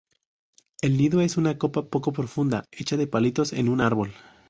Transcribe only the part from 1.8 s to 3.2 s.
poco profunda hecha de